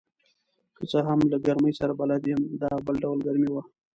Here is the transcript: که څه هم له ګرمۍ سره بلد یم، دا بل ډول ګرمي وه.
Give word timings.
که 0.75 0.83
څه 0.91 0.99
هم 1.07 1.19
له 1.31 1.37
ګرمۍ 1.45 1.73
سره 1.79 1.93
بلد 1.99 2.23
یم، 2.29 2.41
دا 2.61 2.69
بل 2.85 2.95
ډول 3.03 3.19
ګرمي 3.27 3.49
وه. 3.51 3.63